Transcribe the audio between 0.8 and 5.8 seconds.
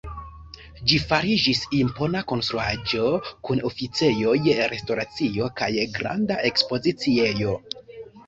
Ĝi fariĝis impona konstruaĵo kun oficejoj, restoracio kaj